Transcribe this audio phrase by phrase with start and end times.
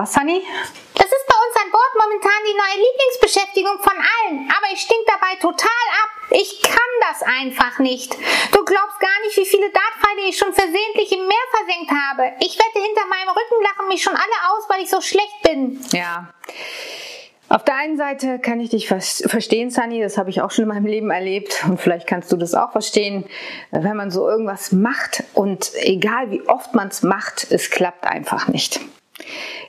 [0.00, 0.42] was, Sunny?
[0.94, 4.48] Das ist bei uns an Bord momentan die neue Lieblingsbeschäftigung von allen.
[4.48, 6.19] Aber ich stink dabei total ab.
[6.30, 6.76] Ich kann
[7.08, 8.14] das einfach nicht.
[8.52, 12.32] Du glaubst gar nicht, wie viele Dartpfeile ich schon versehentlich im Meer versenkt habe.
[12.40, 15.80] Ich wette, hinter meinem Rücken lachen mich schon alle aus, weil ich so schlecht bin.
[15.92, 16.32] Ja.
[17.48, 20.62] Auf der einen Seite kann ich dich vers- verstehen, Sunny, das habe ich auch schon
[20.62, 23.24] in meinem Leben erlebt und vielleicht kannst du das auch verstehen,
[23.72, 28.46] wenn man so irgendwas macht und egal wie oft man es macht, es klappt einfach
[28.46, 28.78] nicht.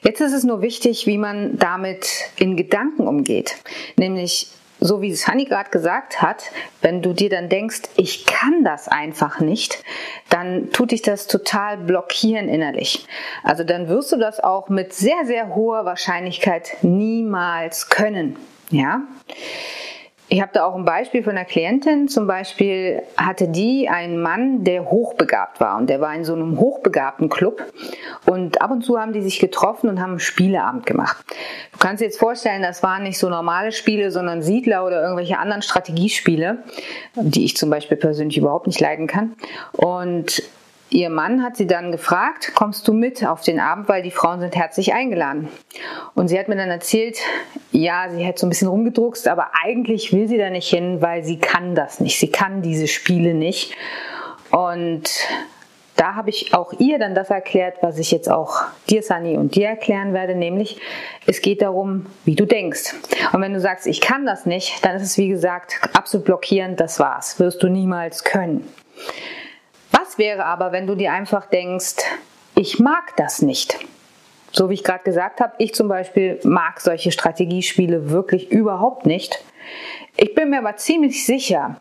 [0.04, 2.08] Jetzt ist es nur wichtig, wie man damit
[2.38, 3.56] in Gedanken umgeht,
[3.96, 4.50] nämlich
[4.84, 9.40] so wie Sunny gerade gesagt hat, wenn du dir dann denkst, ich kann das einfach
[9.40, 9.84] nicht,
[10.30, 13.06] dann tut dich das total blockieren innerlich.
[13.44, 18.38] Also dann wirst du das auch mit sehr, sehr hoher Wahrscheinlichkeit niemals können.
[18.72, 19.04] Ja?
[20.34, 22.08] Ich habe da auch ein Beispiel von einer Klientin.
[22.08, 26.58] Zum Beispiel hatte die einen Mann, der hochbegabt war und der war in so einem
[26.58, 27.62] hochbegabten Club
[28.26, 31.26] und ab und zu haben die sich getroffen und haben Spieleabend gemacht.
[31.74, 35.38] Du kannst dir jetzt vorstellen, das waren nicht so normale Spiele, sondern Siedler oder irgendwelche
[35.38, 36.60] anderen Strategiespiele,
[37.16, 39.34] die ich zum Beispiel persönlich überhaupt nicht leiden kann.
[39.74, 40.44] Und
[40.94, 44.42] Ihr Mann hat sie dann gefragt, kommst du mit auf den Abend, weil die Frauen
[44.42, 45.48] sind herzlich eingeladen.
[46.16, 47.18] Und sie hat mir dann erzählt,
[47.72, 51.24] ja, sie hätte so ein bisschen rumgedruckst, aber eigentlich will sie da nicht hin, weil
[51.24, 52.20] sie kann das nicht.
[52.20, 53.74] Sie kann diese Spiele nicht.
[54.52, 55.10] Und
[55.96, 59.56] da habe ich auch ihr dann das erklärt, was ich jetzt auch dir, Sunny, und
[59.56, 60.78] dir erklären werde, nämlich
[61.26, 62.96] es geht darum, wie du denkst.
[63.32, 66.82] Und wenn du sagst, ich kann das nicht, dann ist es wie gesagt absolut blockierend,
[66.82, 67.40] das war's.
[67.40, 68.68] Wirst du niemals können.
[70.12, 72.04] Was wäre aber, wenn du dir einfach denkst,
[72.58, 73.80] ich mag das nicht?
[74.52, 79.42] So wie ich gerade gesagt habe, ich zum Beispiel mag solche Strategiespiele wirklich überhaupt nicht.
[80.18, 81.80] Ich bin mir aber ziemlich sicher,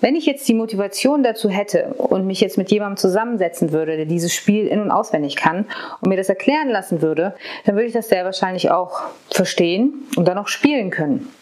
[0.00, 4.06] wenn ich jetzt die Motivation dazu hätte und mich jetzt mit jemandem zusammensetzen würde, der
[4.06, 5.64] dieses Spiel in- und auswendig kann
[6.00, 10.26] und mir das erklären lassen würde, dann würde ich das sehr wahrscheinlich auch verstehen und
[10.26, 11.32] dann auch spielen können.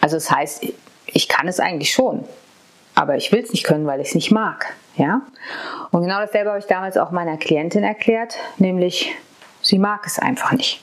[0.00, 0.66] Also das heißt,
[1.06, 2.24] ich kann es eigentlich schon,
[3.02, 4.74] aber ich will es nicht können, weil ich es nicht mag.
[4.96, 5.22] Ja?
[5.90, 9.14] Und genau dasselbe habe ich damals auch meiner Klientin erklärt, nämlich
[9.60, 10.80] sie mag es einfach nicht.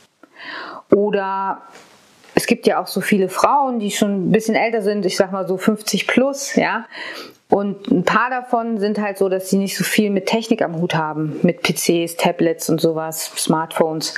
[0.94, 1.62] Oder
[2.35, 5.31] es gibt ja auch so viele Frauen, die schon ein bisschen älter sind, ich sag
[5.31, 6.85] mal so 50 plus, ja.
[7.50, 10.79] Und ein paar davon sind halt so, dass sie nicht so viel mit Technik am
[10.79, 14.13] Hut haben, mit PCs, Tablets und sowas, Smartphones.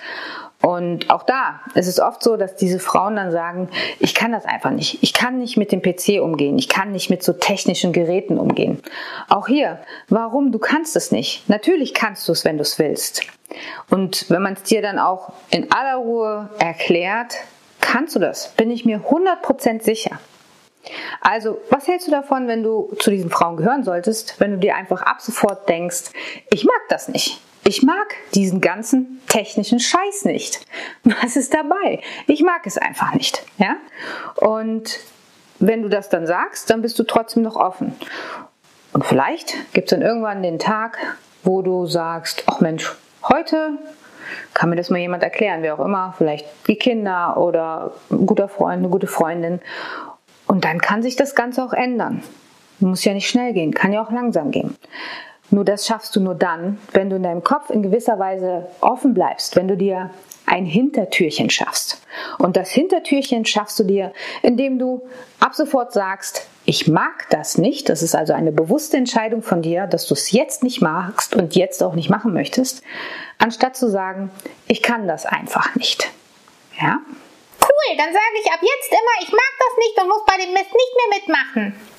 [0.62, 4.46] Und auch da ist es oft so, dass diese Frauen dann sagen, ich kann das
[4.46, 5.02] einfach nicht.
[5.02, 6.58] Ich kann nicht mit dem PC umgehen.
[6.58, 8.82] Ich kann nicht mit so technischen Geräten umgehen.
[9.28, 9.80] Auch hier,
[10.10, 10.52] warum?
[10.52, 11.50] Du kannst es nicht.
[11.50, 13.24] Natürlich kannst du es, wenn du es willst.
[13.90, 17.36] Und wenn man es dir dann auch in aller Ruhe erklärt,
[17.80, 18.50] kannst du das.
[18.50, 20.20] Bin ich mir 100% sicher.
[21.22, 24.76] Also, was hältst du davon, wenn du zu diesen Frauen gehören solltest, wenn du dir
[24.76, 26.12] einfach ab sofort denkst,
[26.50, 27.40] ich mag das nicht.
[27.64, 30.66] Ich mag diesen ganzen technischen Scheiß nicht.
[31.04, 32.02] Was ist dabei?
[32.28, 33.44] Ich mag es einfach nicht.
[33.58, 33.78] Ja?
[34.36, 35.00] Und
[35.60, 37.96] wenn du das dann sagst, dann bist du trotzdem noch offen.
[38.94, 40.98] Und vielleicht gibt es dann irgendwann den Tag,
[41.44, 42.92] wo du sagst, ach Mensch,
[43.24, 43.78] heute
[44.54, 48.50] kann mir das mal jemand erklären, wer auch immer, vielleicht die Kinder oder ein guter
[48.50, 49.62] Freund, eine gute Freundin.
[50.48, 52.24] Und dann kann sich das Ganze auch ändern.
[52.80, 54.76] Muss ja nicht schnell gehen, kann ja auch langsam gehen.
[55.52, 59.14] Nur das schaffst du nur dann, wenn du in deinem Kopf in gewisser Weise offen
[59.14, 60.10] bleibst, wenn du dir
[60.46, 62.02] ein Hintertürchen schaffst.
[62.38, 64.12] Und das Hintertürchen schaffst du dir,
[64.42, 65.08] indem du
[65.40, 67.90] ab sofort sagst, ich mag das nicht.
[67.90, 71.56] Das ist also eine bewusste Entscheidung von dir, dass du es jetzt nicht magst und
[71.56, 72.84] jetzt auch nicht machen möchtest,
[73.38, 74.32] anstatt zu sagen,
[74.68, 76.10] ich kann das einfach nicht.
[76.80, 77.00] Ja?
[77.62, 80.54] Cool, dann sage ich ab jetzt immer, ich mag das nicht und muss bei dem
[80.54, 81.91] Mist nicht mehr mitmachen.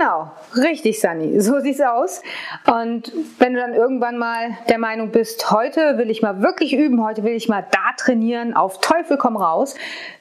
[0.00, 1.40] Genau, richtig, Sunny.
[1.40, 2.22] So sieht's aus.
[2.66, 7.04] Und wenn du dann irgendwann mal der Meinung bist, heute will ich mal wirklich üben,
[7.04, 9.74] heute will ich mal da trainieren, auf Teufel komm raus,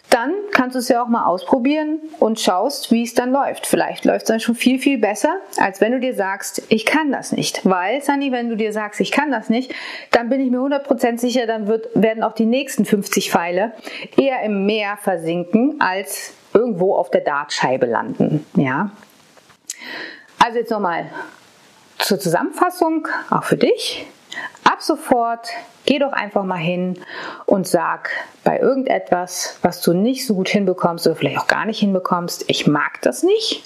[0.09, 3.67] dann kannst du es ja auch mal ausprobieren und schaust, wie es dann läuft.
[3.67, 7.13] Vielleicht läuft es dann schon viel, viel besser, als wenn du dir sagst, ich kann
[7.13, 7.65] das nicht.
[7.65, 9.73] Weil, Sunny, wenn du dir sagst, ich kann das nicht,
[10.11, 13.71] dann bin ich mir 100% sicher, dann wird, werden auch die nächsten 50 Pfeile
[14.17, 18.45] eher im Meer versinken, als irgendwo auf der Dartscheibe landen.
[18.57, 18.91] Ja,
[20.39, 21.09] also jetzt nochmal
[21.97, 24.05] zur Zusammenfassung, auch für dich.
[24.63, 25.49] Ab sofort
[25.85, 26.99] geh doch einfach mal hin
[27.45, 28.11] und sag
[28.43, 32.67] bei irgendetwas, was du nicht so gut hinbekommst oder vielleicht auch gar nicht hinbekommst, ich
[32.67, 33.63] mag das nicht.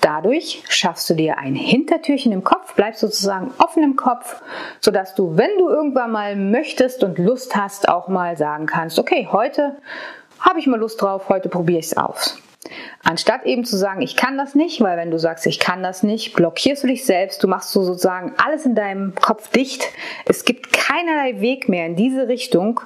[0.00, 4.42] Dadurch schaffst du dir ein Hintertürchen im Kopf, bleibst sozusagen offen im Kopf,
[4.80, 9.28] sodass du, wenn du irgendwann mal möchtest und Lust hast, auch mal sagen kannst, okay,
[9.30, 9.76] heute
[10.38, 12.38] habe ich mal Lust drauf, heute probiere ich es aus.
[13.04, 16.02] Anstatt eben zu sagen, ich kann das nicht, weil wenn du sagst, ich kann das
[16.02, 19.84] nicht, blockierst du dich selbst, du machst so sozusagen alles in deinem Kopf dicht.
[20.24, 22.80] Es gibt keinerlei Weg mehr in diese Richtung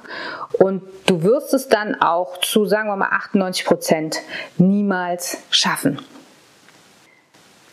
[0.53, 4.21] und du wirst es dann auch zu, sagen wir mal, 98 Prozent
[4.57, 5.99] niemals schaffen.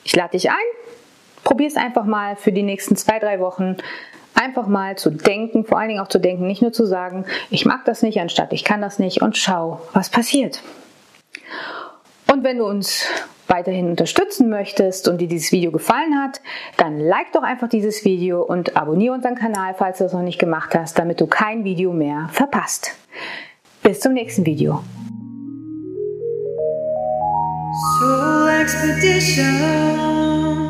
[0.04, 0.56] Ich lade dich ein,
[1.44, 3.76] probier es einfach mal für die nächsten zwei, drei Wochen
[4.34, 7.66] einfach mal zu denken, vor allen Dingen auch zu denken, nicht nur zu sagen, ich
[7.66, 10.62] mag das nicht, anstatt ich kann das nicht und schau, was passiert.
[12.30, 13.06] Und wenn du uns
[13.48, 16.40] weiterhin unterstützen möchtest und dir dieses Video gefallen hat,
[16.76, 20.38] dann like doch einfach dieses Video und abonniere unseren Kanal, falls du das noch nicht
[20.38, 22.92] gemacht hast, damit du kein Video mehr verpasst.
[23.82, 24.84] Bis zum nächsten Video.
[28.60, 30.69] Expedition.